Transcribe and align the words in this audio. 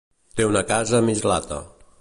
Té 0.39 0.47
una 0.53 0.63
casa 0.73 0.97
a 1.01 1.05
Mislata. 1.11 1.65